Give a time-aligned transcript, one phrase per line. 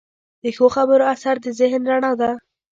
[0.43, 2.31] د ښو خبرو اثر د ذهن رڼا ده.